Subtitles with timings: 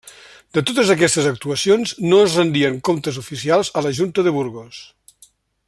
[0.57, 4.81] De totes aquestes actuacions no es rendien comptes oficials a la Junta de Burgos.